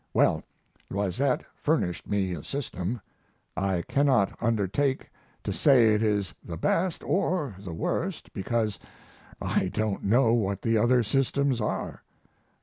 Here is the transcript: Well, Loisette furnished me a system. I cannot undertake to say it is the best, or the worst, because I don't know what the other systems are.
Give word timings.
Well, 0.15 0.41
Loisette 0.89 1.43
furnished 1.53 2.09
me 2.09 2.33
a 2.33 2.43
system. 2.43 2.99
I 3.55 3.83
cannot 3.83 4.35
undertake 4.41 5.11
to 5.43 5.53
say 5.53 5.93
it 5.93 6.01
is 6.01 6.33
the 6.43 6.57
best, 6.57 7.03
or 7.03 7.55
the 7.59 7.75
worst, 7.75 8.33
because 8.33 8.79
I 9.39 9.67
don't 9.67 10.03
know 10.03 10.33
what 10.33 10.63
the 10.63 10.75
other 10.75 11.03
systems 11.03 11.61
are. 11.61 12.01